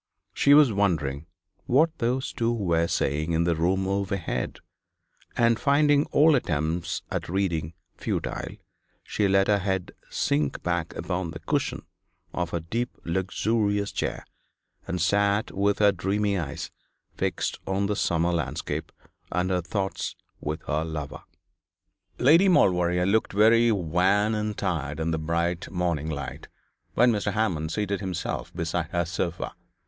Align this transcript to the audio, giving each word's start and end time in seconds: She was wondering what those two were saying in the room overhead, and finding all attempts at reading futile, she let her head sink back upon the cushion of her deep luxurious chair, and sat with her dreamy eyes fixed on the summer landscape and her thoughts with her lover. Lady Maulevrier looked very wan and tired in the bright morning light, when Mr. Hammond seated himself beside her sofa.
She 0.33 0.55
was 0.55 0.73
wondering 0.73 1.27
what 1.67 1.95
those 1.99 2.33
two 2.33 2.51
were 2.51 2.87
saying 2.87 3.33
in 3.33 3.43
the 3.43 3.55
room 3.55 3.87
overhead, 3.87 4.57
and 5.37 5.59
finding 5.59 6.05
all 6.05 6.33
attempts 6.33 7.03
at 7.11 7.29
reading 7.29 7.75
futile, 7.97 8.55
she 9.03 9.27
let 9.27 9.45
her 9.47 9.59
head 9.59 9.91
sink 10.09 10.63
back 10.63 10.95
upon 10.95 11.29
the 11.29 11.39
cushion 11.39 11.83
of 12.33 12.49
her 12.49 12.59
deep 12.59 12.97
luxurious 13.05 13.91
chair, 13.91 14.25
and 14.87 14.99
sat 14.99 15.51
with 15.51 15.77
her 15.77 15.91
dreamy 15.91 16.35
eyes 16.35 16.71
fixed 17.15 17.59
on 17.67 17.85
the 17.85 17.95
summer 17.95 18.31
landscape 18.33 18.91
and 19.31 19.51
her 19.51 19.61
thoughts 19.61 20.15
with 20.39 20.63
her 20.63 20.83
lover. 20.83 21.21
Lady 22.17 22.49
Maulevrier 22.49 23.05
looked 23.05 23.33
very 23.33 23.71
wan 23.71 24.33
and 24.33 24.57
tired 24.57 24.99
in 24.99 25.11
the 25.11 25.19
bright 25.19 25.69
morning 25.69 26.09
light, 26.09 26.47
when 26.95 27.11
Mr. 27.11 27.33
Hammond 27.33 27.71
seated 27.71 27.99
himself 27.99 28.51
beside 28.55 28.89
her 28.89 29.05
sofa. 29.05 29.53